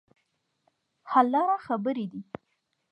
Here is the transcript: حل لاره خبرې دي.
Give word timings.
حل 1.11 1.25
لاره 1.33 1.57
خبرې 1.67 2.05
دي. 2.11 2.21